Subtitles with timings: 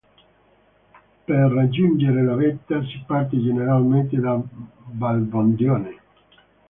[1.25, 4.41] Per raggiungere la vetta si parte generalmente da
[4.93, 5.97] Valbondione.